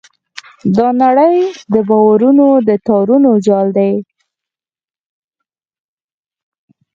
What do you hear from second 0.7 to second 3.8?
دا نړۍ د باورونو د تارونو جال